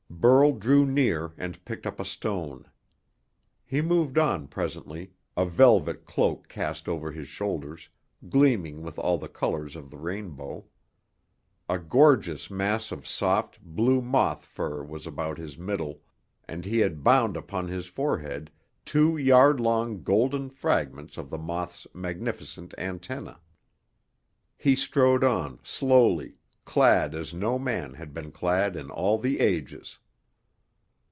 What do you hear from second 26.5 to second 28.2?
clad as no man had